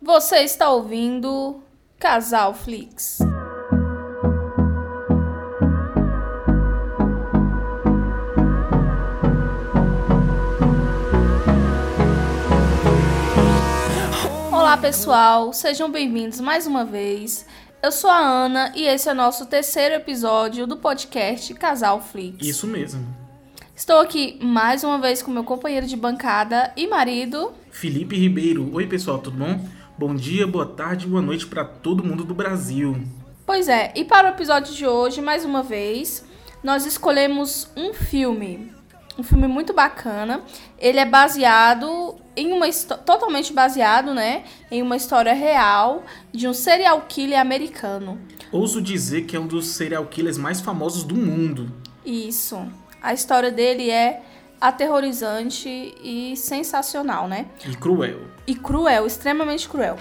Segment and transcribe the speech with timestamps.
[0.00, 1.60] Você está ouvindo
[1.98, 3.18] Casal Flix.
[14.52, 17.44] Olá pessoal, sejam bem-vindos mais uma vez.
[17.82, 22.46] Eu sou a Ana e esse é o nosso terceiro episódio do podcast Casal Flix.
[22.46, 23.04] Isso mesmo.
[23.74, 27.52] Estou aqui mais uma vez com meu companheiro de bancada e marido.
[27.70, 28.72] Felipe Ribeiro.
[28.72, 29.58] Oi, pessoal, tudo bom?
[29.98, 33.02] Bom dia, boa tarde, boa noite para todo mundo do Brasil.
[33.44, 36.24] Pois é, e para o episódio de hoje, mais uma vez,
[36.62, 38.72] nós escolhemos um filme.
[39.18, 40.42] Um filme muito bacana.
[40.78, 42.70] Ele é baseado em uma
[43.04, 48.20] totalmente baseado, né, em uma história real de um serial killer americano.
[48.52, 51.72] Ouso dizer que é um dos serial killers mais famosos do mundo.
[52.06, 52.64] Isso.
[53.02, 54.22] A história dele é
[54.60, 57.46] aterrorizante e sensacional, né?
[57.66, 58.20] E cruel.
[58.46, 59.96] E cruel, extremamente cruel.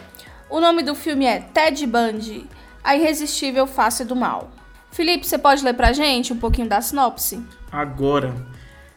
[0.49, 2.47] O nome do filme é Ted Bundy,
[2.83, 4.49] a irresistível face do mal.
[4.91, 7.43] Felipe, você pode ler pra gente um pouquinho da sinopse?
[7.71, 8.33] Agora,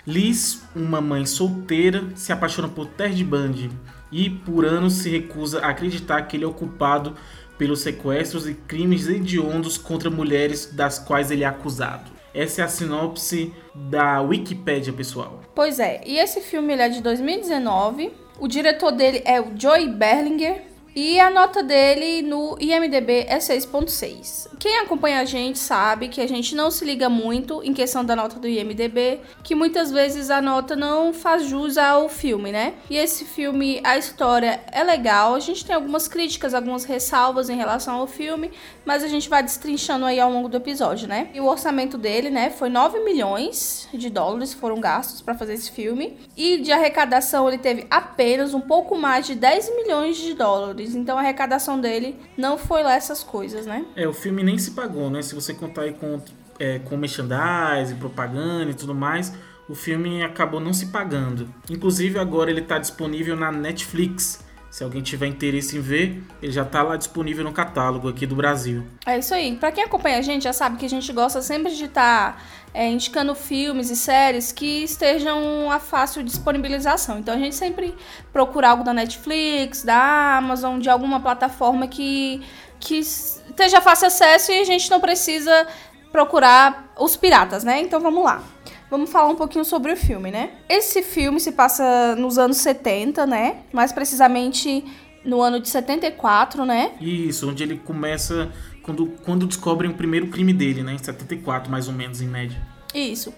[0.07, 3.71] Liz, uma mãe solteira, se apaixona por Ted Bundy
[4.11, 7.15] e por anos se recusa a acreditar que ele é o culpado
[7.59, 12.11] pelos sequestros e crimes hediondos contra mulheres das quais ele é acusado.
[12.35, 15.41] Essa é a sinopse da Wikipédia, pessoal.
[15.55, 18.13] Pois é, e esse filme é de 2019.
[18.39, 20.63] O diretor dele é o Joey Berlinger.
[20.95, 24.49] E a nota dele no IMDB é 6.6.
[24.59, 28.17] Quem acompanha a gente sabe que a gente não se liga muito em questão da
[28.17, 32.75] nota do IMDB, que muitas vezes a nota não faz jus ao filme, né?
[32.91, 37.57] E esse filme, a história é legal, a gente tem algumas críticas, algumas ressalvas em
[37.57, 38.51] relação ao filme,
[38.85, 41.31] mas a gente vai destrinchando aí ao longo do episódio, né?
[41.33, 45.71] E o orçamento dele, né, foi 9 milhões de dólares foram gastos para fazer esse
[45.71, 50.80] filme, e de arrecadação ele teve apenas um pouco mais de 10 milhões de dólares.
[50.89, 53.85] Então a arrecadação dele não foi lá essas coisas, né?
[53.95, 55.23] É, o filme nem se pagou, né?
[55.23, 56.21] Se você contar aí com,
[56.59, 59.33] é, com merchandising, propaganda e tudo mais,
[59.69, 61.49] o filme acabou não se pagando.
[61.71, 64.45] Inclusive agora ele está disponível na Netflix.
[64.71, 68.37] Se alguém tiver interesse em ver, ele já está lá disponível no catálogo aqui do
[68.37, 68.87] Brasil.
[69.05, 69.57] É isso aí.
[69.57, 72.41] Pra quem acompanha a gente já sabe que a gente gosta sempre de estar
[72.73, 77.19] indicando filmes e séries que estejam a fácil disponibilização.
[77.19, 77.97] Então a gente sempre
[78.33, 82.41] procura algo da Netflix, da Amazon, de alguma plataforma que,
[82.79, 85.67] que esteja fácil acesso e a gente não precisa
[86.13, 87.81] procurar os piratas, né?
[87.81, 88.43] Então vamos lá.
[88.91, 90.51] Vamos falar um pouquinho sobre o filme, né?
[90.69, 93.59] Esse filme se passa nos anos 70, né?
[93.73, 94.85] Mais precisamente
[95.25, 96.93] no ano de 74, né?
[97.01, 98.51] Isso, onde ele começa
[98.83, 100.95] quando, quando descobrem o primeiro crime dele, né?
[100.95, 102.61] Em 74, mais ou menos, em média.
[102.93, 103.33] Isso.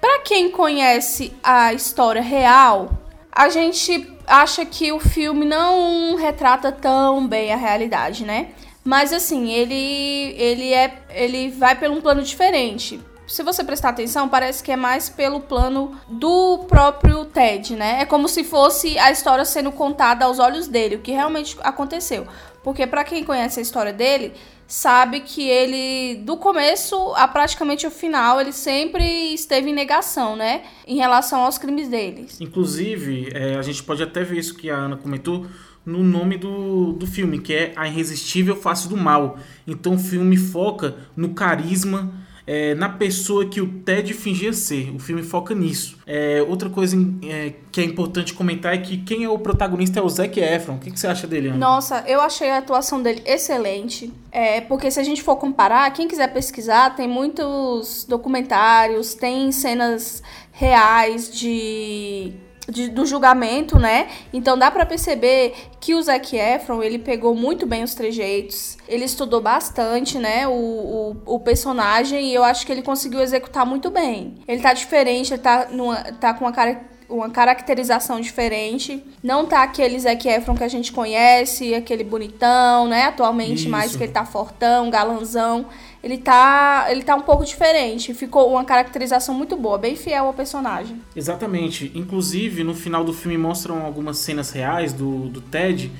[0.00, 2.90] Pra quem conhece a história real,
[3.32, 8.50] a gente acha que o filme não retrata tão bem a realidade, né?
[8.84, 13.00] Mas assim, ele ele é ele vai por um plano diferente.
[13.28, 18.00] Se você prestar atenção, parece que é mais pelo plano do próprio Ted, né?
[18.00, 22.26] É como se fosse a história sendo contada aos olhos dele, o que realmente aconteceu.
[22.64, 24.32] Porque para quem conhece a história dele,
[24.66, 30.62] sabe que ele, do começo a praticamente o final, ele sempre esteve em negação, né?
[30.86, 32.40] Em relação aos crimes deles.
[32.40, 35.46] Inclusive, é, a gente pode até ver isso que a Ana comentou
[35.84, 39.38] no nome do, do filme, que é A Irresistível Face do Mal.
[39.66, 42.12] Então o filme foca no carisma,
[42.48, 44.90] é, na pessoa que o Ted fingia ser.
[44.94, 45.98] O filme foca nisso.
[46.06, 50.02] É, outra coisa é, que é importante comentar é que quem é o protagonista é
[50.02, 50.76] o Zac Efron.
[50.76, 51.58] O que, que você acha dele, Ana?
[51.58, 54.10] Nossa, eu achei a atuação dele excelente.
[54.32, 60.22] É, porque se a gente for comparar, quem quiser pesquisar, tem muitos documentários, tem cenas
[60.50, 62.32] reais de
[62.68, 64.08] de, do julgamento, né?
[64.32, 69.04] Então dá para perceber que o Zac Efron, ele pegou muito bem os trejeitos, ele
[69.04, 73.90] estudou bastante, né, o, o, o, personagem e eu acho que ele conseguiu executar muito
[73.90, 74.34] bem.
[74.46, 79.02] Ele tá diferente, ele tá, numa, tá com uma cara uma caracterização diferente.
[79.22, 83.04] Não tá aquele Zac Efron que a gente conhece, aquele bonitão, né?
[83.04, 83.70] Atualmente Isso.
[83.70, 85.66] mais que ele tá fortão, galanzão.
[86.02, 88.14] Ele tá, ele tá um pouco diferente.
[88.14, 91.00] Ficou uma caracterização muito boa, bem fiel ao personagem.
[91.14, 91.90] Exatamente.
[91.94, 95.90] Inclusive, no final do filme mostram algumas cenas reais do, do Ted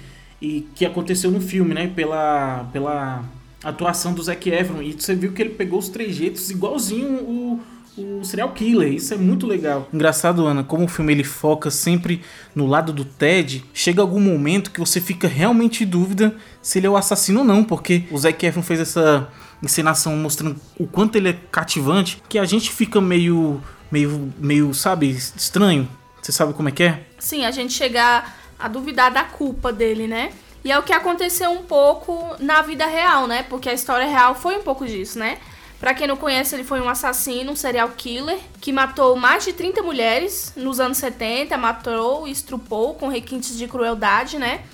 [0.40, 1.92] e que aconteceu no filme, né?
[1.94, 3.24] Pela, pela
[3.62, 4.82] atuação do Zac Efron.
[4.82, 7.60] E você viu que ele pegou os trejeitos igualzinho o,
[8.04, 8.92] o serial killer.
[8.92, 9.88] Isso é muito legal.
[9.92, 12.22] Engraçado, Ana, como o filme ele foca sempre
[12.54, 16.86] no lado do Ted, chega algum momento que você fica realmente em dúvida se ele
[16.86, 19.28] é o assassino ou não, porque o Zac Efron fez essa
[19.62, 23.60] encenação mostrando o quanto ele é cativante, que a gente fica meio
[23.90, 25.88] meio meio, sabe, estranho.
[26.20, 27.06] Você sabe como é que é?
[27.18, 30.30] Sim, a gente chegar a duvidar da culpa dele, né?
[30.64, 33.44] E é o que aconteceu um pouco na vida real, né?
[33.44, 35.38] Porque a história real foi um pouco disso, né?
[35.80, 39.52] Pra quem não conhece, ele foi um assassino, um serial killer, que matou mais de
[39.52, 44.64] 30 mulheres nos anos 70, matou e estrupou com requintes de crueldade, né?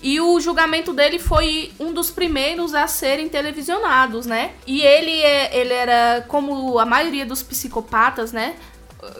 [0.00, 4.52] E o julgamento dele foi um dos primeiros a serem televisionados, né?
[4.66, 8.54] E ele, é, ele era, como a maioria dos psicopatas, né?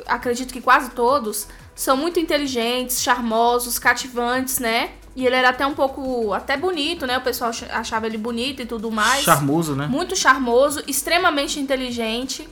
[0.06, 4.90] Acredito que quase todos, são muito inteligentes, charmosos, cativantes, né?
[5.16, 7.18] E ele era até um pouco, até bonito, né?
[7.18, 9.24] O pessoal achava ele bonito e tudo mais.
[9.24, 9.86] Charmoso, né?
[9.86, 12.48] Muito charmoso, extremamente inteligente.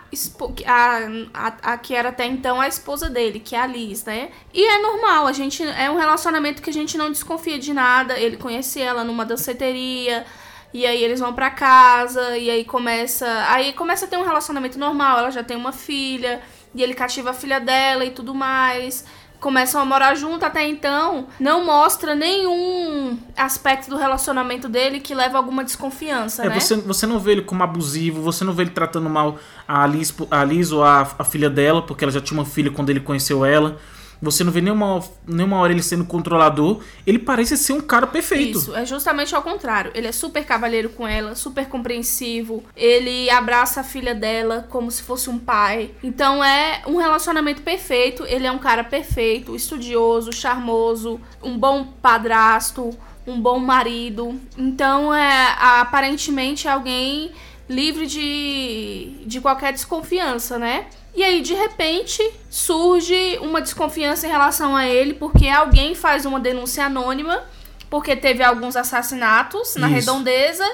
[0.66, 1.00] a,
[1.34, 4.30] a, a, que era até então a esposa dele, que é a Liz, né?
[4.54, 8.20] E é normal, a gente é um relacionamento que a gente não desconfia de nada.
[8.20, 10.26] Ele conhece ela numa danceteria.
[10.74, 14.78] E aí eles vão para casa e aí começa, aí começa a ter um relacionamento
[14.78, 16.42] normal, ela já tem uma filha,
[16.74, 19.06] e ele cativa a filha dela e tudo mais
[19.40, 25.38] começam a morar junto até então, não mostra nenhum aspecto do relacionamento dele que leva
[25.38, 26.60] a alguma desconfiança, é, né?
[26.60, 29.38] Você, você não vê ele como abusivo, você não vê ele tratando mal
[29.68, 32.90] a Liz, a ou a, a filha dela, porque ela já tinha uma filha quando
[32.90, 33.78] ele conheceu ela.
[34.22, 36.82] Você não vê nenhuma, nenhuma hora ele sendo controlador.
[37.06, 38.58] Ele parece ser um cara perfeito.
[38.58, 39.92] Isso, é justamente ao contrário.
[39.94, 42.64] Ele é super cavalheiro com ela, super compreensivo.
[42.76, 45.92] Ele abraça a filha dela como se fosse um pai.
[46.04, 48.24] Então é um relacionamento perfeito.
[48.28, 52.98] Ele é um cara perfeito, estudioso, charmoso, um bom padrasto,
[53.28, 54.40] um bom marido.
[54.58, 57.32] Então é aparentemente alguém
[57.68, 60.86] livre de, de qualquer desconfiança, né?
[61.16, 66.40] E aí, de repente, surge uma desconfiança em relação a ele, porque alguém faz uma
[66.40, 67.44] denúncia anônima,
[67.90, 69.96] porque teve alguns assassinatos na Isso.
[69.96, 70.70] redondeza,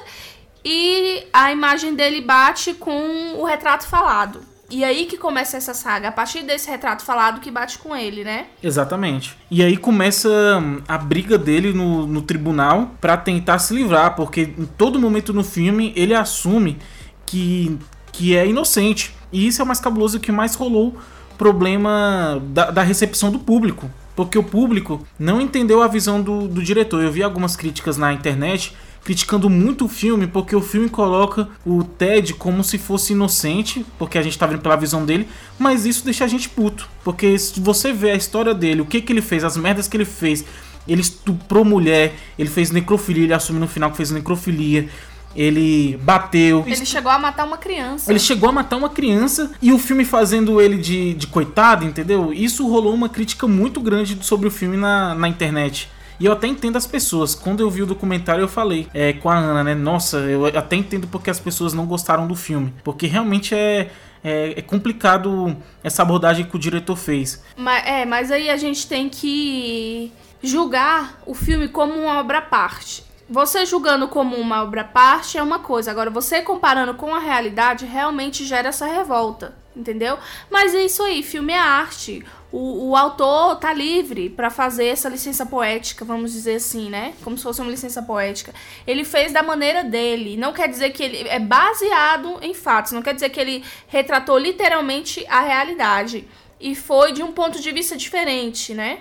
[0.65, 4.41] e a imagem dele bate com o retrato falado.
[4.71, 8.23] E aí que começa essa saga, a partir desse retrato falado que bate com ele,
[8.23, 8.45] né?
[8.63, 9.35] Exatamente.
[9.49, 10.29] E aí começa
[10.61, 15.33] hum, a briga dele no, no tribunal para tentar se livrar, porque em todo momento
[15.33, 16.79] no filme ele assume
[17.25, 17.77] que,
[18.13, 19.13] que é inocente.
[19.31, 20.95] E isso é o mais cabuloso que mais rolou
[21.37, 23.89] problema da, da, recepção do público.
[24.15, 27.01] Porque o público não entendeu a visão do, do diretor.
[27.01, 31.83] Eu vi algumas críticas na internet criticando muito o filme, porque o filme coloca o
[31.83, 36.05] Ted como se fosse inocente, porque a gente tá vendo pela visão dele, mas isso
[36.05, 36.87] deixa a gente puto.
[37.03, 39.97] Porque se você vê a história dele, o que, que ele fez, as merdas que
[39.97, 40.45] ele fez,
[40.87, 44.87] ele estuprou mulher, ele fez necrofilia, ele assume no final que fez necrofilia,
[45.35, 46.63] ele bateu.
[46.65, 48.11] Ele chegou a matar uma criança.
[48.11, 52.33] Ele chegou a matar uma criança e o filme fazendo ele de, de coitado, entendeu?
[52.33, 55.89] Isso rolou uma crítica muito grande sobre o filme na, na internet.
[56.19, 57.33] E eu até entendo as pessoas.
[57.33, 59.73] Quando eu vi o documentário, eu falei é, com a Ana, né?
[59.73, 62.71] Nossa, eu até entendo porque as pessoas não gostaram do filme.
[62.83, 63.89] Porque realmente é,
[64.23, 67.43] é, é, complicado essa abordagem que o diretor fez.
[67.57, 70.11] Mas, é, mas aí a gente tem que
[70.43, 73.03] julgar o filme como uma obra à parte.
[73.31, 77.85] Você julgando como uma obra parte é uma coisa, agora você comparando com a realidade
[77.85, 80.17] realmente gera essa revolta, entendeu?
[80.49, 82.25] Mas é isso aí, filme é arte.
[82.51, 87.13] o, o autor tá livre para fazer essa licença poética, vamos dizer assim, né?
[87.23, 88.53] Como se fosse uma licença poética.
[88.85, 90.35] Ele fez da maneira dele.
[90.35, 94.37] Não quer dizer que ele é baseado em fatos, não quer dizer que ele retratou
[94.37, 96.27] literalmente a realidade.
[96.59, 98.99] E foi de um ponto de vista diferente, né?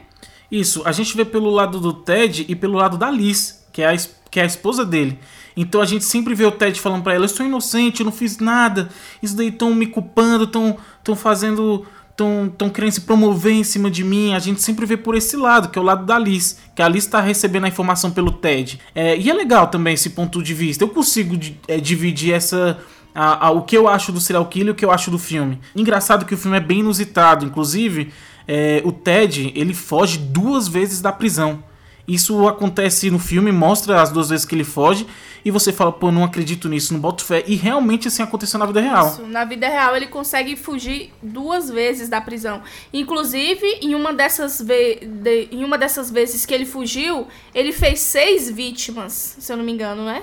[0.49, 3.89] Isso, a gente vê pelo lado do Ted e pelo lado da Liz, que é
[3.89, 5.19] a, que é a esposa dele.
[5.57, 8.13] Então a gente sempre vê o Ted falando para ela: Eu sou inocente, eu não
[8.13, 8.89] fiz nada,
[9.23, 11.87] isso daí estão me culpando, estão fazendo
[12.51, 14.35] estão querendo se promover em cima de mim.
[14.35, 16.89] A gente sempre vê por esse lado, que é o lado da Liz, que a
[16.89, 18.81] Liz está recebendo a informação pelo TED.
[18.95, 20.85] É, e é legal também esse ponto de vista.
[20.85, 22.79] Eu consigo é, dividir essa.
[23.13, 25.19] A, a, o que eu acho do serial killer e o que eu acho do
[25.19, 25.59] filme.
[25.75, 27.45] Engraçado que o filme é bem inusitado.
[27.45, 28.13] Inclusive,
[28.47, 31.63] é, o Ted ele foge duas vezes da prisão.
[32.07, 35.07] Isso acontece no filme, mostra as duas vezes que ele foge,
[35.45, 37.45] e você fala, pô, não acredito nisso, não boto fé.
[37.47, 39.09] E realmente assim aconteceu na vida real.
[39.09, 42.63] Isso, na vida real ele consegue fugir duas vezes da prisão.
[42.93, 48.01] Inclusive, em uma dessas, ve de, em uma dessas vezes que ele fugiu, ele fez
[48.01, 50.23] seis vítimas, se eu não me engano, né?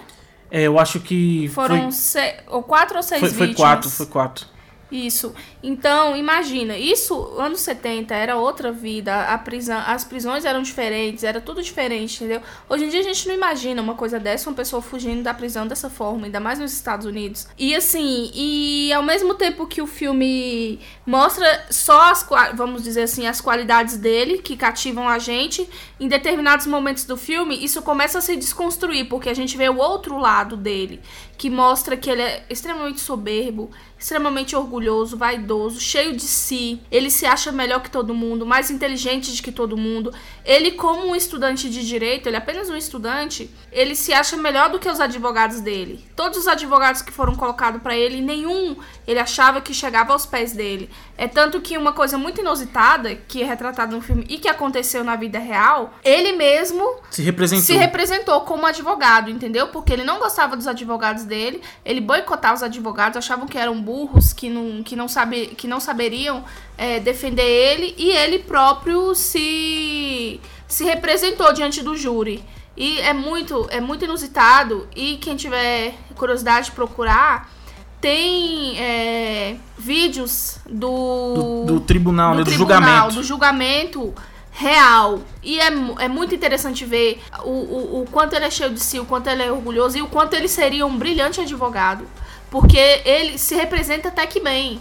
[0.50, 1.50] É, eu acho que.
[1.50, 2.34] Foram foi...
[2.48, 3.56] ou quatro ou seis foi, vítimas.
[3.56, 4.57] Foi quatro, foi quatro.
[4.92, 5.34] Isso.
[5.62, 11.42] Então, imagina, isso anos 70 era outra vida, a prisão, as prisões eram diferentes, era
[11.42, 12.42] tudo diferente, entendeu?
[12.70, 15.68] Hoje em dia a gente não imagina uma coisa dessa, uma pessoa fugindo da prisão
[15.68, 17.48] dessa forma, ainda mais nos Estados Unidos.
[17.58, 23.28] E assim, e ao mesmo tempo que o filme mostra só as, vamos dizer assim,
[23.28, 28.22] as qualidades dele que cativam a gente, em determinados momentos do filme, isso começa a
[28.22, 31.02] se desconstruir, porque a gente vê o outro lado dele,
[31.38, 36.82] que mostra que ele é extremamente soberbo, extremamente orgulhoso, vaidoso, cheio de si.
[36.92, 40.14] Ele se acha melhor que todo mundo, mais inteligente de que todo mundo.
[40.44, 44.70] Ele, como um estudante de direito, ele é apenas um estudante, ele se acha melhor
[44.70, 46.04] do que os advogados dele.
[46.16, 48.76] Todos os advogados que foram colocados para ele, nenhum
[49.08, 50.90] ele achava que chegava aos pés dele.
[51.18, 55.04] É tanto que uma coisa muito inusitada, que é retratada no filme e que aconteceu
[55.04, 59.68] na vida real, ele mesmo se representou, se representou como advogado, entendeu?
[59.68, 64.34] Porque ele não gostava dos advogados dele, ele boicotava os advogados, achavam que eram burros,
[64.34, 66.44] que não, que não, sabe, que não saberiam
[66.78, 72.44] é, defender ele, e ele próprio se, se representou diante do júri.
[72.76, 77.52] E é muito, é muito inusitado, e quem tiver curiosidade de procurar
[78.00, 83.16] tem é, vídeos do, do, do tribunal, do, né, do tribunal, julgamento.
[83.16, 84.14] Do julgamento
[84.58, 85.22] real.
[85.44, 85.68] E é,
[86.00, 89.28] é muito interessante ver o, o, o quanto ele é cheio de si, o quanto
[89.28, 92.06] ele é orgulhoso e o quanto ele seria um brilhante advogado.
[92.50, 94.80] Porque ele se representa até que bem.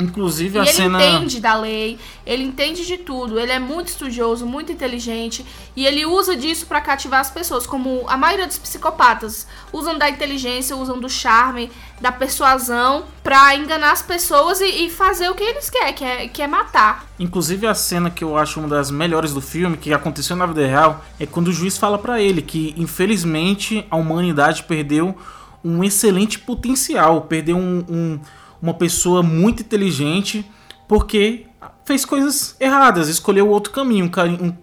[0.00, 1.02] Inclusive e a ele cena.
[1.02, 5.86] Ele entende da lei, ele entende de tudo, ele é muito estudioso, muito inteligente e
[5.86, 10.76] ele usa disso para cativar as pessoas, como a maioria dos psicopatas usam da inteligência,
[10.76, 15.68] usam do charme, da persuasão para enganar as pessoas e, e, fazer o que eles
[15.68, 17.04] querem, que é, que é matar.
[17.18, 20.64] Inclusive a cena que eu acho uma das melhores do filme, que aconteceu na vida
[20.64, 25.16] real, é quando o juiz fala para ele que infelizmente a humanidade perdeu
[25.64, 28.20] um excelente potencial, perdeu um, um
[28.60, 30.44] uma pessoa muito inteligente
[30.86, 31.46] porque
[31.84, 34.10] fez coisas erradas, escolheu outro caminho,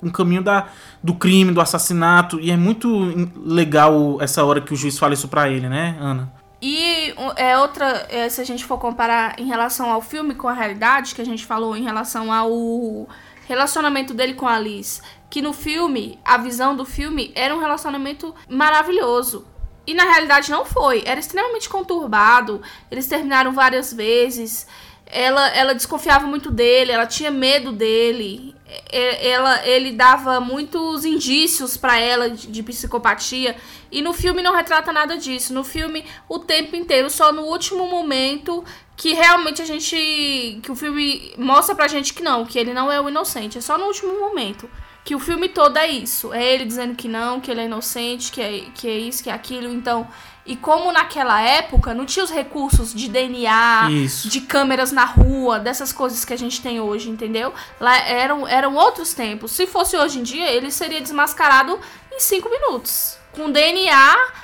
[0.02, 0.68] um, caminho da,
[1.04, 2.88] do crime, do assassinato, e é muito
[3.36, 6.32] legal essa hora que o juiz fala isso pra ele, né, Ana?
[6.62, 10.54] E é outra, é, se a gente for comparar em relação ao filme com a
[10.54, 13.08] realidade, que a gente falou em relação ao
[13.48, 18.34] relacionamento dele com a Alice, que no filme, a visão do filme era um relacionamento
[18.50, 19.46] maravilhoso.
[19.88, 21.04] E na realidade não foi.
[21.06, 22.62] Era extremamente conturbado.
[22.90, 24.68] Eles terminaram várias vezes.
[25.06, 28.56] Ela, ela desconfiava muito dele, ela tinha medo dele.
[28.92, 33.56] Ela, ele dava muitos indícios para ela de, de psicopatia.
[33.92, 35.54] E no filme não retrata nada disso.
[35.54, 38.64] No filme, o tempo inteiro, só no último momento
[38.98, 40.60] que realmente a gente.
[40.64, 43.60] que o filme mostra pra gente que não, que ele não é o inocente.
[43.60, 44.68] É só no último momento
[45.06, 46.34] que o filme todo é isso.
[46.34, 49.30] É ele dizendo que não, que ele é inocente, que é, que é isso, que
[49.30, 49.72] é aquilo.
[49.72, 50.08] Então,
[50.44, 54.28] e como naquela época não tinha os recursos de DNA, isso.
[54.28, 57.54] de câmeras na rua, dessas coisas que a gente tem hoje, entendeu?
[57.80, 59.52] Lá eram, eram outros tempos.
[59.52, 61.80] Se fosse hoje em dia, ele seria desmascarado
[62.12, 63.20] em cinco minutos.
[63.32, 64.44] Com DNA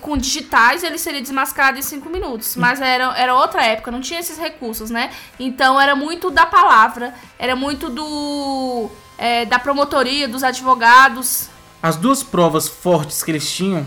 [0.00, 2.56] com digitais ele seria desmascarado em cinco minutos.
[2.56, 5.12] Mas era, era outra época, não tinha esses recursos, né?
[5.38, 11.48] Então era muito da palavra, era muito do é, da promotoria, dos advogados.
[11.82, 13.84] As duas provas fortes que eles tinham,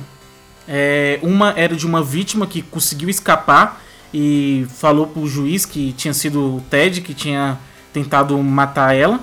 [0.67, 3.81] é, uma era de uma vítima que conseguiu escapar
[4.13, 7.57] e falou pro juiz que tinha sido o Ted que tinha
[7.93, 9.19] tentado matar ela,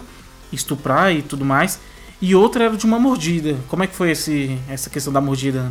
[0.53, 1.79] estuprar e tudo mais.
[2.21, 3.57] E outra era de uma mordida.
[3.69, 5.71] Como é que foi esse, essa questão da mordida?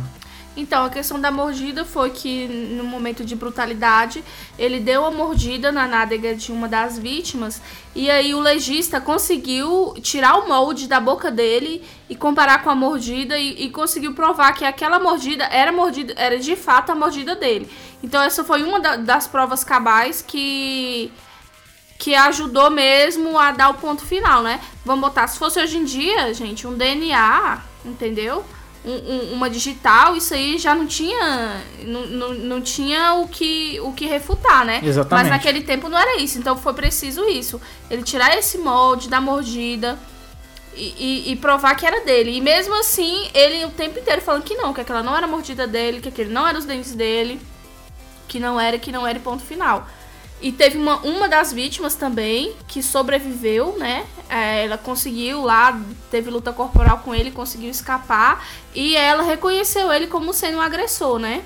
[0.56, 4.22] Então, a questão da mordida foi que, no momento de brutalidade,
[4.56, 7.60] ele deu uma mordida na nádega de uma das vítimas,
[7.94, 12.74] e aí o legista conseguiu tirar o molde da boca dele e comparar com a
[12.74, 17.34] mordida, e, e conseguiu provar que aquela mordida era mordida, era de fato a mordida
[17.34, 17.68] dele.
[18.02, 21.10] Então, essa foi uma da, das provas cabais que
[21.96, 24.60] que ajudou mesmo a dar o ponto final, né?
[24.84, 28.44] Vamos botar, se fosse hoje em dia, gente, um DNA, entendeu?
[28.84, 33.80] Um, um, uma digital, isso aí já não tinha não, não, não, tinha o que,
[33.80, 34.82] o que refutar, né?
[34.84, 35.22] Exatamente.
[35.22, 37.58] Mas naquele tempo não era isso, então foi preciso isso.
[37.90, 39.98] Ele tirar esse molde da mordida
[40.76, 42.36] e, e, e, provar que era dele.
[42.36, 45.30] E mesmo assim, ele o tempo inteiro falando que não, que aquela não era a
[45.30, 47.40] mordida dele, que aquele não era os dentes dele,
[48.28, 49.86] que não era, que não era e ponto final.
[50.44, 54.04] E teve uma, uma das vítimas também que sobreviveu, né?
[54.28, 58.46] É, ela conseguiu lá, teve luta corporal com ele, conseguiu escapar.
[58.74, 61.42] E ela reconheceu ele como sendo um agressor, né?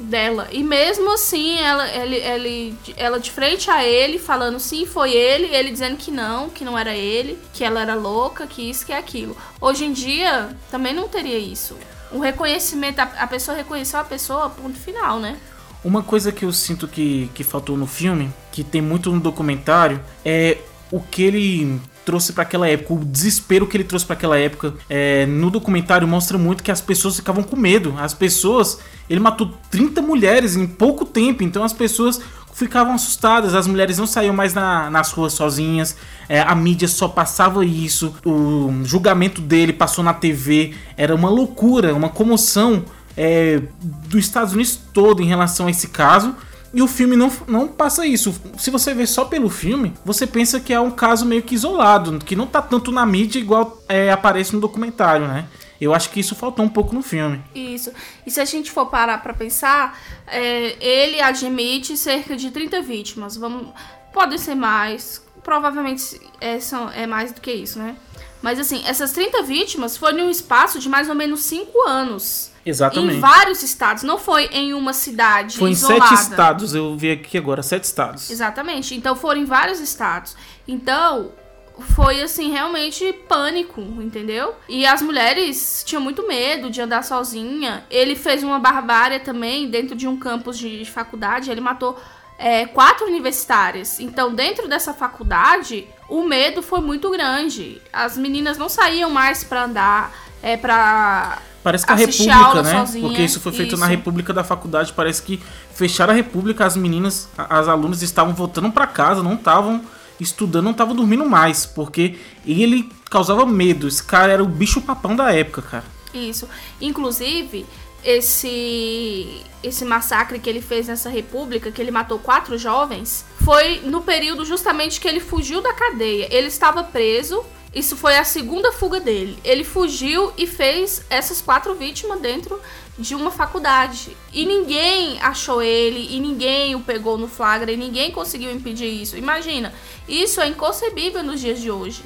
[0.00, 0.48] Dela.
[0.50, 5.54] E mesmo assim, ela, ele, ele, ela de frente a ele, falando sim, foi ele,
[5.54, 8.92] ele dizendo que não, que não era ele, que ela era louca, que isso, que
[8.92, 9.36] aquilo.
[9.60, 11.76] Hoje em dia, também não teria isso.
[12.10, 15.38] O reconhecimento, a, a pessoa reconheceu a pessoa, ponto final, né?
[15.82, 20.00] Uma coisa que eu sinto que, que faltou no filme, que tem muito no documentário,
[20.24, 20.58] é
[20.90, 24.74] o que ele trouxe para aquela época, o desespero que ele trouxe para aquela época.
[24.88, 27.94] É, no documentário mostra muito que as pessoas ficavam com medo.
[27.98, 32.20] As pessoas, ele matou 30 mulheres em pouco tempo, então as pessoas
[32.52, 33.54] ficavam assustadas.
[33.54, 35.96] As mulheres não saíam mais na, nas ruas sozinhas.
[36.28, 38.14] É, a mídia só passava isso.
[38.24, 40.74] O julgamento dele passou na TV.
[40.96, 42.84] Era uma loucura, uma comoção
[43.16, 46.34] é, dos Estados Unidos todo em relação a esse caso.
[46.72, 48.32] E o filme não, não passa isso.
[48.56, 52.18] Se você vê só pelo filme, você pensa que é um caso meio que isolado,
[52.20, 55.48] que não tá tanto na mídia igual é, aparece no documentário, né?
[55.80, 57.42] Eu acho que isso faltou um pouco no filme.
[57.54, 57.90] Isso.
[58.26, 63.36] E se a gente for parar pra pensar, é, ele admite cerca de 30 vítimas.
[63.36, 63.68] Vamos,
[64.12, 65.24] pode ser mais.
[65.50, 67.96] Provavelmente é, são, é mais do que isso, né?
[68.40, 72.52] Mas assim, essas 30 vítimas foram em um espaço de mais ou menos 5 anos.
[72.64, 73.16] Exatamente.
[73.16, 76.04] Em vários estados, não foi em uma cidade Foi isolada.
[76.04, 78.30] em sete estados, eu vi aqui agora, sete estados.
[78.30, 78.94] Exatamente.
[78.94, 80.36] Então foram em vários estados.
[80.68, 81.32] Então,
[81.80, 84.54] foi assim, realmente pânico, entendeu?
[84.68, 87.84] E as mulheres tinham muito medo de andar sozinha.
[87.90, 91.50] Ele fez uma barbárie também dentro de um campus de faculdade.
[91.50, 91.98] Ele matou
[92.40, 94.00] é, quatro universitárias.
[94.00, 97.80] Então, dentro dessa faculdade, o medo foi muito grande.
[97.92, 102.72] As meninas não saíam mais para andar, é, para Parece que a República, né?
[102.72, 103.06] Sozinha.
[103.06, 103.80] Porque isso foi feito isso.
[103.80, 104.94] na República da faculdade.
[104.94, 105.38] Parece que
[105.74, 109.84] fecharam a República, as meninas, as alunas estavam voltando para casa, não estavam
[110.18, 113.86] estudando, não estavam dormindo mais, porque ele causava medo.
[113.86, 115.84] Esse cara era o bicho papão da época, cara.
[116.14, 116.48] Isso.
[116.80, 117.66] Inclusive,
[118.04, 124.00] esse esse massacre que ele fez nessa república, que ele matou quatro jovens, foi no
[124.00, 126.28] período justamente que ele fugiu da cadeia.
[126.30, 127.44] Ele estava preso.
[127.72, 129.38] Isso foi a segunda fuga dele.
[129.44, 132.58] Ele fugiu e fez essas quatro vítimas dentro
[132.98, 134.16] de uma faculdade.
[134.32, 139.16] E ninguém achou ele, e ninguém o pegou no flagra, e ninguém conseguiu impedir isso.
[139.16, 139.72] Imagina,
[140.08, 142.02] isso é inconcebível nos dias de hoje.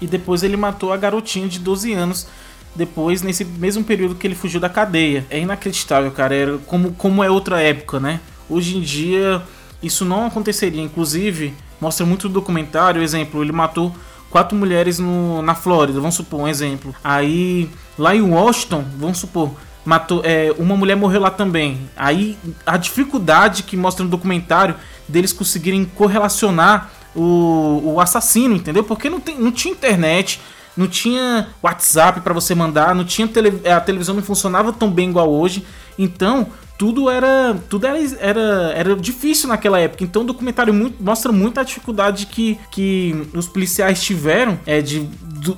[0.00, 2.26] E depois ele matou a garotinha de 12 anos
[2.76, 5.26] depois, nesse mesmo período que ele fugiu da cadeia.
[5.30, 6.34] É inacreditável, cara.
[6.34, 8.20] Era como, como é outra época, né?
[8.48, 9.42] Hoje em dia,
[9.82, 10.82] isso não aconteceria.
[10.82, 13.94] Inclusive, mostra muito documentário, exemplo, ele matou
[14.30, 16.94] quatro mulheres no, na Flórida, vamos supor, um exemplo.
[17.02, 19.52] Aí, lá em Washington, vamos supor,
[19.84, 21.88] matou é, uma mulher morreu lá também.
[21.96, 24.74] Aí, a dificuldade que mostra no documentário
[25.08, 28.84] deles conseguirem correlacionar o, o assassino, entendeu?
[28.84, 30.40] Porque não, tem, não tinha internet,
[30.76, 35.10] não tinha WhatsApp para você mandar, não tinha tele, a televisão não funcionava tão bem
[35.10, 35.64] igual hoje.
[35.98, 38.40] Então, tudo era tudo era, era,
[38.74, 40.04] era difícil naquela época.
[40.04, 45.00] Então, o documentário muito, mostra muito a dificuldade que, que os policiais tiveram é, de,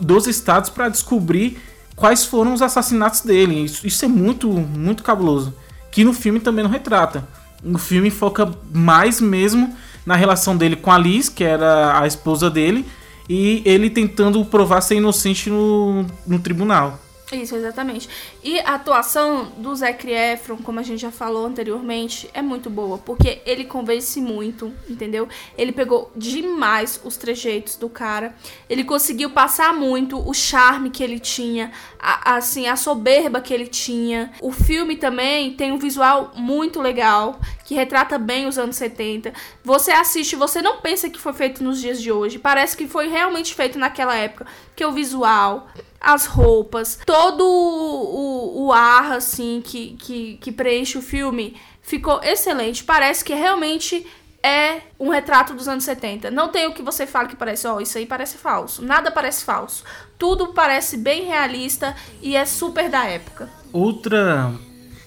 [0.00, 1.58] dos estados para descobrir
[1.96, 3.64] quais foram os assassinatos dele.
[3.64, 5.52] Isso, isso é muito, muito cabuloso.
[5.90, 7.26] Que no filme também não retrata.
[7.64, 9.74] O filme foca mais mesmo
[10.06, 12.86] na relação dele com a Liz, que era a esposa dele,
[13.28, 16.98] e ele tentando provar ser inocente no, no tribunal.
[17.32, 18.08] Isso, exatamente.
[18.42, 22.96] E a atuação do Zac Efron, como a gente já falou anteriormente, é muito boa,
[22.96, 25.28] porque ele convence muito, entendeu?
[25.56, 28.34] Ele pegou demais os trejeitos do cara.
[28.68, 33.66] Ele conseguiu passar muito o charme que ele tinha, a, assim, a soberba que ele
[33.66, 34.32] tinha.
[34.40, 39.30] O filme também tem um visual muito legal, que retrata bem os anos 70.
[39.62, 42.38] Você assiste, você não pensa que foi feito nos dias de hoje.
[42.38, 44.46] Parece que foi realmente feito naquela época.
[44.74, 45.68] Que o visual,
[46.00, 52.82] as roupas, todo o, o ar, assim, que, que, que preenche o filme ficou excelente.
[52.84, 54.06] Parece que realmente
[54.42, 56.30] é um retrato dos anos 70.
[56.30, 58.82] Não tem o que você fale que parece, ó, oh, isso aí parece falso.
[58.82, 59.84] Nada parece falso.
[60.18, 63.46] Tudo parece bem realista e é super da época.
[63.70, 64.54] Outra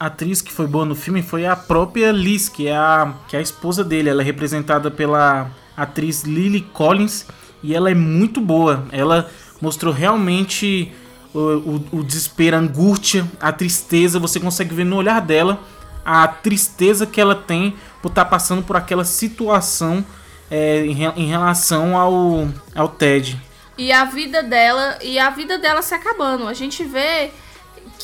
[0.05, 3.39] atriz que foi boa no filme foi a própria Liz, que é a, que é
[3.39, 4.09] a esposa dele.
[4.09, 7.27] Ela é representada pela atriz Lily Collins
[7.61, 8.83] e ela é muito boa.
[8.91, 9.29] Ela
[9.61, 10.91] mostrou realmente
[11.33, 14.19] o, o, o desespero, a angústia, a tristeza.
[14.19, 15.59] Você consegue ver no olhar dela
[16.03, 20.03] a tristeza que ela tem por estar tá passando por aquela situação
[20.49, 23.39] é, em, em, relação ao, ao Ted.
[23.77, 26.47] E a vida dela e a vida dela se acabando.
[26.47, 27.31] A gente vê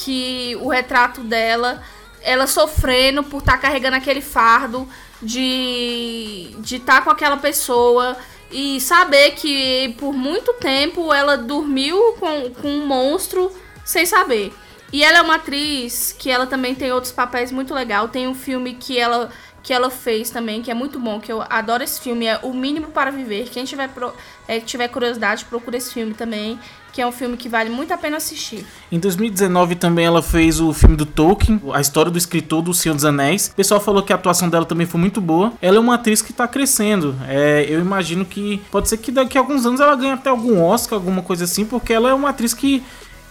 [0.04, 1.82] que o retrato dela,
[2.22, 4.88] ela sofrendo por estar tá carregando aquele fardo
[5.22, 8.18] de de estar tá com aquela pessoa
[8.52, 13.52] e saber que por muito tempo ela dormiu com, com um monstro
[13.84, 14.54] sem saber.
[14.91, 18.08] E ela é uma atriz que ela também tem outros papéis muito legal.
[18.08, 19.30] Tem um filme que ela
[19.67, 22.54] que ela fez também, que é muito bom, que eu adoro esse filme, é O
[22.54, 23.50] Mínimo para Viver.
[23.50, 24.13] Quem tiver, pro,
[24.47, 26.58] é, tiver curiosidade, procura esse filme também,
[26.93, 28.65] que é um filme que vale muito a pena assistir.
[28.89, 32.95] Em 2019 também ela fez o filme do Tolkien, a história do escritor do Senhor
[32.95, 33.47] dos Anéis.
[33.47, 35.52] O pessoal falou que a atuação dela também foi muito boa.
[35.62, 37.13] Ela é uma atriz que está crescendo.
[37.28, 40.63] É, eu imagino que pode ser que daqui a alguns anos ela ganhe até algum
[40.63, 42.82] Oscar, alguma coisa assim, porque ela é uma atriz que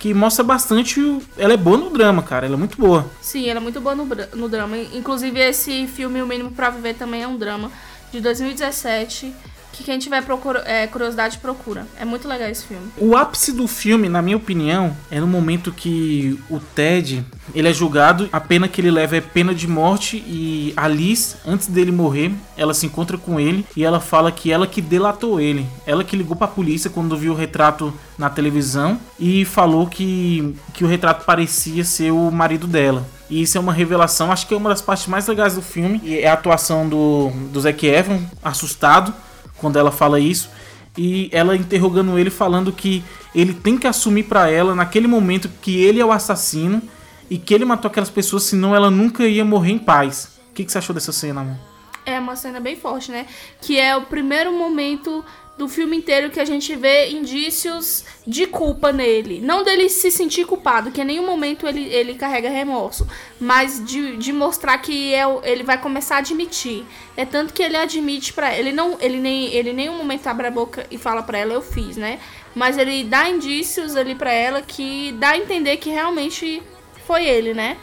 [0.06, 1.00] que mostra bastante.
[1.36, 2.46] Ela é boa no drama, cara.
[2.46, 3.10] Ela é muito boa.
[3.20, 4.78] Sim, ela é muito boa no, no drama.
[4.78, 7.72] Inclusive, esse filme, O Mínimo para Viver, também é um drama
[8.12, 9.34] de 2017
[9.76, 11.86] que quem tiver procura, é, curiosidade procura.
[12.00, 12.90] É muito legal esse filme.
[12.96, 17.22] O ápice do filme, na minha opinião, é no momento que o Ted
[17.54, 21.36] ele é julgado, a pena que ele leva é pena de morte e a Liz,
[21.46, 25.40] antes dele morrer, ela se encontra com ele e ela fala que ela que delatou
[25.40, 25.66] ele.
[25.86, 30.56] Ela que ligou para a polícia quando viu o retrato na televisão e falou que,
[30.72, 33.06] que o retrato parecia ser o marido dela.
[33.28, 36.00] E isso é uma revelação, acho que é uma das partes mais legais do filme.
[36.04, 39.12] E é a atuação do, do Zac Efron, assustado,
[39.58, 40.50] quando ela fala isso
[40.96, 45.84] e ela interrogando ele falando que ele tem que assumir para ela naquele momento que
[45.84, 46.82] ele é o assassino
[47.28, 50.38] e que ele matou aquelas pessoas, senão ela nunca ia morrer em paz.
[50.50, 51.56] O que, que você achou dessa cena, amor?
[52.04, 53.26] É uma cena bem forte, né?
[53.60, 55.24] Que é o primeiro momento
[55.56, 59.40] do filme inteiro que a gente vê indícios de culpa nele.
[59.40, 63.06] Não dele se sentir culpado, que em nenhum momento ele, ele carrega remorso,
[63.40, 66.84] mas de, de mostrar que é, ele vai começar a admitir.
[67.16, 70.50] É tanto que ele admite para ele não ele nem ele nenhum momento abre a
[70.50, 72.20] boca e fala para ela eu fiz, né?
[72.54, 76.62] Mas ele dá indícios ali para ela que dá a entender que realmente
[77.06, 77.78] foi ele, né?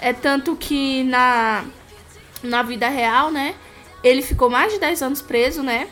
[0.00, 1.64] É tanto que na
[2.42, 3.54] na vida real, né?
[4.02, 5.86] Ele ficou mais de 10 anos preso, né?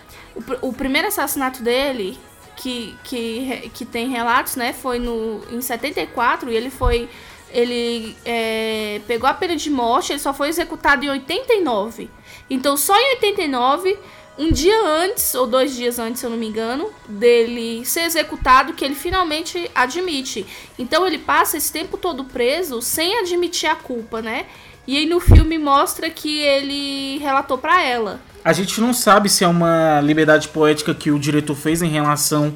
[0.62, 2.18] O, o primeiro assassinato dele,
[2.58, 4.72] que, que, que tem relatos, né?
[4.72, 7.08] Foi no, em 74 e ele foi.
[7.50, 12.10] Ele é, pegou a pena de morte, ele só foi executado em 89.
[12.50, 13.98] Então, só em 89,
[14.38, 18.74] um dia antes, ou dois dias antes, se eu não me engano, dele ser executado,
[18.74, 20.46] que ele finalmente admite.
[20.78, 24.44] Então, ele passa esse tempo todo preso sem admitir a culpa, né?
[24.86, 28.20] E aí no filme mostra que ele relatou para ela.
[28.48, 32.54] A gente não sabe se é uma liberdade poética que o diretor fez em relação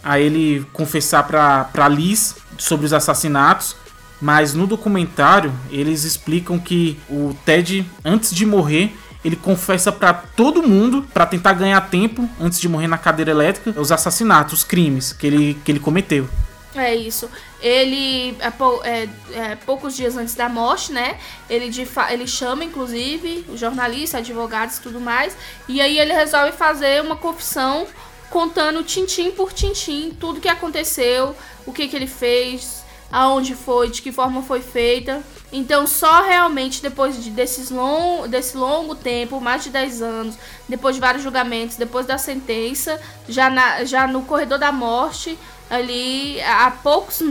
[0.00, 3.74] a ele confessar para Liz sobre os assassinatos,
[4.20, 10.62] mas no documentário eles explicam que o Ted, antes de morrer, ele confessa para todo
[10.62, 15.12] mundo, para tentar ganhar tempo, antes de morrer na cadeira elétrica, os assassinatos, os crimes
[15.12, 16.28] que ele, que ele cometeu.
[16.74, 17.30] É isso.
[17.60, 21.18] Ele, é, é, é, poucos dias antes da morte, né?
[21.48, 25.36] Ele, de, ele chama, inclusive, o jornalista, advogados e tudo mais.
[25.68, 27.86] E aí ele resolve fazer uma confissão
[28.30, 32.82] contando tintim por tintim tudo que aconteceu, o que, que ele fez,
[33.12, 35.22] aonde foi, de que forma foi feita.
[35.52, 40.94] Então, só realmente depois de, desses long, desse longo tempo, mais de 10 anos, depois
[40.94, 45.38] de vários julgamentos, depois da sentença, já, na, já no corredor da morte,
[45.72, 47.22] ali, há poucos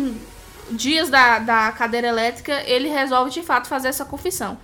[0.72, 4.58] dias da, da cadeira elétrica, ele resolve de fato fazer essa confissão.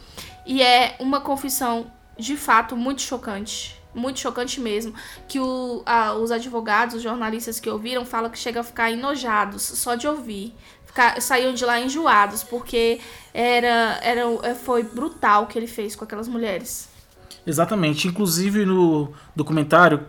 [0.48, 3.80] E é uma confissão de fato muito chocante.
[3.94, 4.96] Muito chocante mesmo.
[5.28, 9.62] Que o, a, os advogados, os jornalistas que ouviram, falam que chega a ficar enojados
[9.62, 10.56] só de ouvir.
[10.84, 13.00] Ficar, saíram de lá enjoados, porque
[13.32, 16.90] era, era, é, foi brutal o que ele fez com aquelas mulheres.
[17.46, 18.08] Exatamente.
[18.08, 20.04] Inclusive no documentário,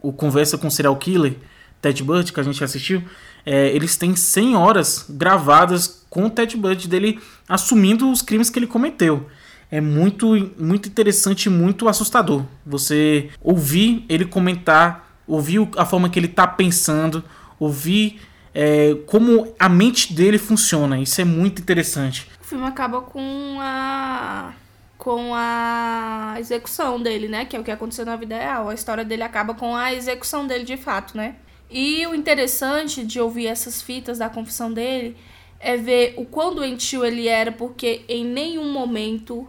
[0.00, 1.36] o Conversa com o Serial Killer,
[1.82, 3.02] Ted Bundy, que a gente assistiu,
[3.44, 8.58] é, eles têm 100 horas gravadas com o Ted Bundy dele assumindo os crimes que
[8.58, 9.28] ele cometeu.
[9.70, 12.44] é muito, muito interessante e muito assustador.
[12.64, 17.24] Você ouvir ele comentar, ouvir a forma que ele tá pensando,
[17.58, 18.20] ouvir
[18.54, 21.00] é, como a mente dele funciona.
[21.00, 22.30] Isso é muito interessante.
[22.42, 24.52] O filme acaba com a
[24.98, 27.44] com a execução dele, né?
[27.44, 28.68] Que é o que aconteceu na vida real.
[28.68, 31.34] A história dele acaba com a execução dele de fato, né?
[31.72, 35.16] E o interessante de ouvir essas fitas da confissão dele
[35.58, 39.48] é ver o quão doentio ele era, porque em nenhum momento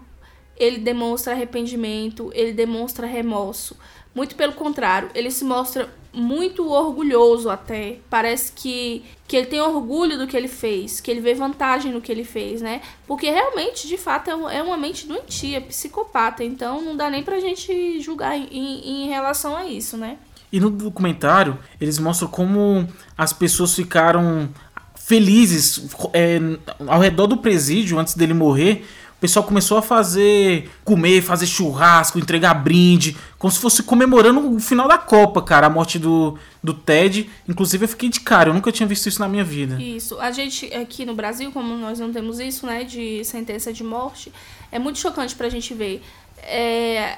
[0.55, 3.77] ele demonstra arrependimento, ele demonstra remorso.
[4.15, 7.97] Muito pelo contrário, ele se mostra muito orgulhoso até.
[8.09, 11.99] Parece que, que ele tem orgulho do que ele fez, que ele vê vantagem no
[11.99, 12.81] que ele fez, né?
[13.07, 16.43] Porque realmente, de fato, é, é uma mente doentia, psicopata.
[16.43, 20.19] Então não dá nem pra gente julgar em, em relação a isso, né?
[20.53, 22.87] E no documentário, eles mostram como
[23.17, 24.47] as pessoas ficaram
[24.95, 26.39] felizes é,
[26.87, 28.85] ao redor do presídio antes dele morrer
[29.23, 34.85] pessoal começou a fazer comer, fazer churrasco, entregar brinde, como se fosse comemorando o final
[34.85, 37.29] da Copa, cara, a morte do, do Ted.
[37.47, 39.81] Inclusive eu fiquei de cara, eu nunca tinha visto isso na minha vida.
[39.81, 40.19] Isso.
[40.19, 44.29] A gente aqui no Brasil, como nós não temos isso, né, de sentença de morte,
[44.69, 46.03] é muito chocante pra gente ver.
[46.39, 47.17] É,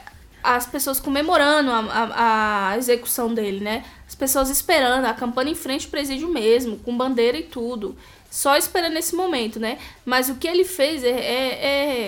[0.53, 3.83] as pessoas comemorando a, a, a, execução dele, né?
[4.07, 7.95] As pessoas esperando, a campanha em frente ao presídio mesmo, com bandeira e tudo
[8.35, 9.79] só esperando esse momento, né?
[10.03, 11.65] Mas o que ele fez é, é,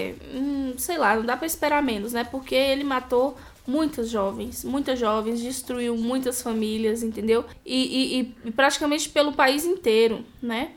[0.09, 2.25] é hum, sei lá, não dá para esperar menos, né?
[2.25, 7.45] Porque ele matou muitas jovens, muitas jovens, destruiu muitas famílias, entendeu?
[7.65, 10.71] E, e, e praticamente pelo país inteiro, né?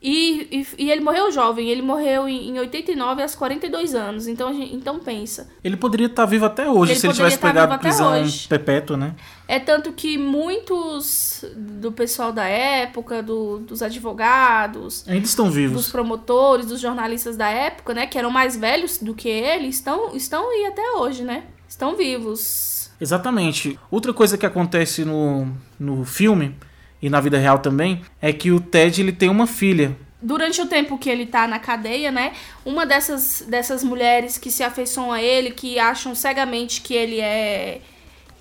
[0.00, 4.28] E, e, e, ele morreu jovem, ele morreu em, em 89 aos 42 anos.
[4.28, 5.50] Então, gente, então pensa.
[5.62, 8.12] Ele poderia estar vivo até hoje ele se ele tivesse tá pegado prisão
[8.48, 9.14] perpétua, né?
[9.48, 15.76] É tanto que muitos do pessoal da época, do, dos advogados, ainda estão vivos.
[15.76, 20.14] Dos promotores, dos jornalistas da época, né, que eram mais velhos do que ele, estão
[20.14, 21.42] estão aí até hoje, né?
[21.68, 22.88] Estão vivos.
[23.00, 23.78] Exatamente.
[23.90, 26.54] Outra coisa que acontece no, no filme
[27.00, 29.96] e na vida real também, é que o Ted ele tem uma filha.
[30.20, 32.32] Durante o tempo que ele tá na cadeia, né?
[32.64, 37.80] Uma dessas, dessas mulheres que se afeiçoam a ele, que acham cegamente que ele é.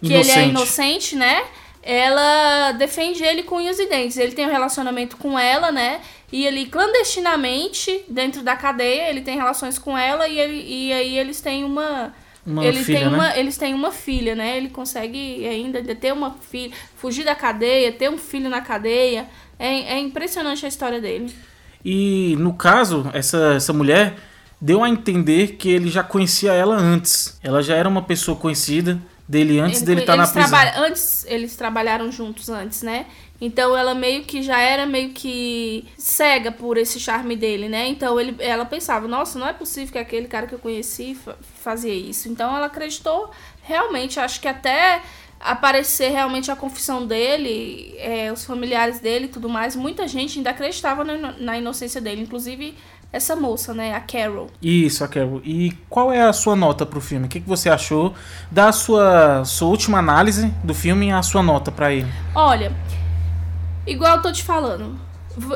[0.02, 0.32] que inocente.
[0.32, 1.43] ele é inocente, né?
[1.84, 4.17] Ela defende ele com unhas e dentes.
[4.17, 6.02] Ele tem um relacionamento com ela, né?
[6.32, 11.17] E ele clandestinamente, dentro da cadeia, ele tem relações com ela e, ele, e aí
[11.17, 12.13] eles têm uma
[12.48, 13.40] uma ele filha, tem uma, né?
[13.40, 14.56] Eles têm uma filha, né?
[14.56, 19.28] Ele consegue ainda ter uma filha, fugir da cadeia, ter um filho na cadeia.
[19.60, 21.36] É, é impressionante a história dele.
[21.84, 24.16] E no caso, essa, essa mulher
[24.62, 27.38] deu a entender que ele já conhecia ela antes.
[27.44, 30.84] Ela já era uma pessoa conhecida dele antes ele, dele estar tá na prisão.
[30.86, 33.06] Antes, eles trabalharam juntos antes, né?
[33.40, 37.88] Então ela meio que já era meio que cega por esse charme dele, né?
[37.88, 41.16] Então ele, ela pensava, nossa, não é possível que aquele cara que eu conheci
[41.62, 42.30] fazia isso.
[42.30, 43.30] Então ela acreditou
[43.62, 45.04] realmente, acho que até
[45.40, 50.50] aparecer realmente a confissão dele, é, os familiares dele e tudo mais, muita gente ainda
[50.50, 52.76] acreditava na, na inocência dele, inclusive
[53.12, 54.50] essa moça, né, a Carol.
[54.62, 55.41] Isso, a Carol.
[55.43, 57.26] E qual é a sua nota pro filme?
[57.26, 58.13] O que, que você achou?
[58.52, 62.12] da sua, sua última análise do filme e a sua nota para ele.
[62.36, 62.72] Olha,
[63.88, 65.00] Igual eu tô te falando,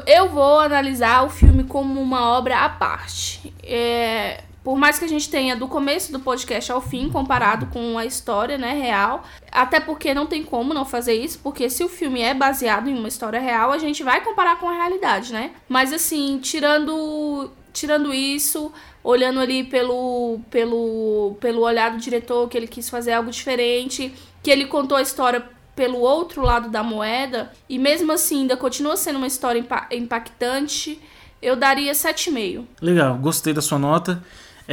[0.08, 3.54] eu vou analisar o filme como uma obra à parte.
[3.62, 7.98] É, por mais que a gente tenha do começo do podcast ao fim comparado com
[7.98, 11.90] a história, né, real, até porque não tem como não fazer isso, porque se o
[11.90, 15.52] filme é baseado em uma história real, a gente vai comparar com a realidade, né?
[15.68, 18.72] Mas assim, tirando tirando isso,
[19.04, 24.52] olhando ali pelo pelo pelo olhar do diretor que ele quis fazer algo diferente, que
[24.52, 25.44] ele contou a história
[25.76, 31.02] pelo outro lado da moeda, e mesmo assim ainda continua sendo uma história impactante,
[31.42, 32.66] eu daria 7,5.
[32.82, 34.22] Legal, gostei da sua nota.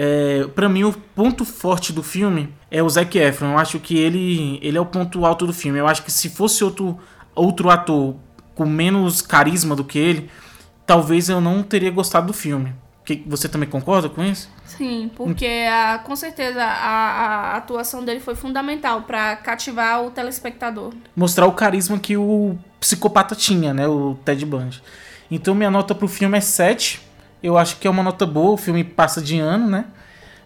[0.00, 3.50] É, para mim, o ponto forte do filme é o Zac Efron.
[3.50, 5.76] Eu acho que ele, ele é o ponto alto do filme.
[5.76, 6.96] Eu acho que se fosse outro,
[7.34, 8.14] outro ator
[8.54, 10.30] com menos carisma do que ele,
[10.86, 12.72] talvez eu não teria gostado do filme.
[13.04, 14.48] Que, você também concorda com isso?
[14.64, 20.92] Sim, porque a, com certeza a, a atuação dele foi fundamental para cativar o telespectador.
[21.16, 23.88] Mostrar o carisma que o psicopata tinha, né?
[23.88, 24.80] O Ted Bundy.
[25.28, 27.07] Então minha nota pro filme é 7.
[27.42, 29.84] Eu acho que é uma nota boa, o filme passa de ano, né?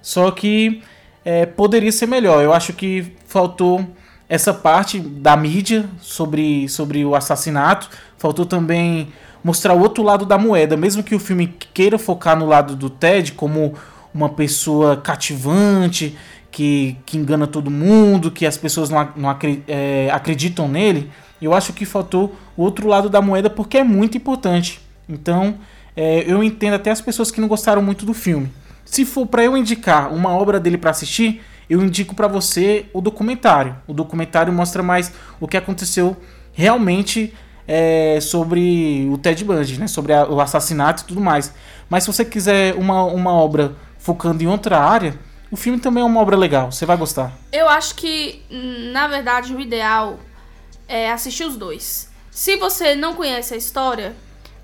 [0.01, 0.83] Só que
[1.25, 2.43] é, poderia ser melhor.
[2.43, 3.87] Eu acho que faltou
[4.29, 7.89] essa parte da mídia sobre, sobre o assassinato.
[8.19, 12.47] Faltou também mostrar o outro lado da moeda, mesmo que o filme queira focar no
[12.47, 13.75] lado do Ted como
[14.15, 16.17] uma pessoa cativante,
[16.51, 21.73] que, que engana todo mundo, que as pessoas não, não é, acreditam nele, eu acho
[21.73, 24.81] que faltou o outro lado da moeda porque é muito importante.
[25.09, 25.57] Então,
[25.97, 28.53] é, eu entendo até as pessoas que não gostaram muito do filme.
[28.85, 33.01] Se for para eu indicar uma obra dele para assistir, eu indico para você o
[33.01, 33.77] documentário.
[33.87, 36.17] O documentário mostra mais o que aconteceu
[36.53, 37.33] realmente
[37.67, 39.87] é, sobre o Ted Bundy, né?
[39.87, 41.55] Sobre a, o assassinato e tudo mais.
[41.89, 45.19] Mas se você quiser uma, uma obra focando em outra área,
[45.51, 46.73] o filme também é uma obra legal.
[46.73, 47.33] Você vai gostar.
[47.53, 48.43] Eu acho que,
[48.93, 50.19] na verdade, o ideal
[50.89, 52.11] é assistir os dois.
[52.31, 54.15] Se você não conhece a história,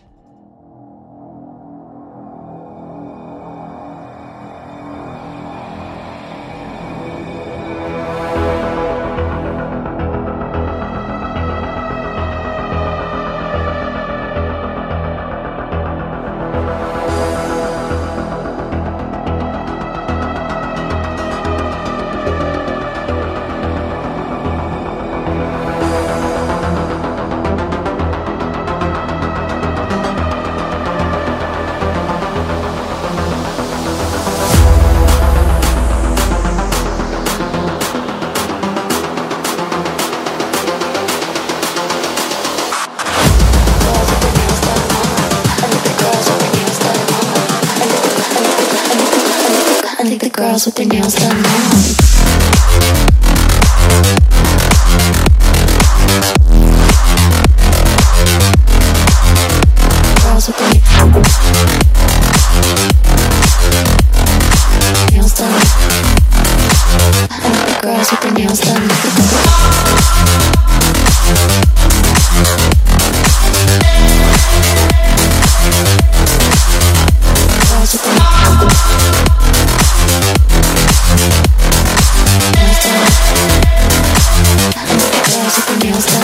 [85.83, 86.22] Dios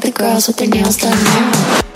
[0.00, 1.91] girls with their nails done now.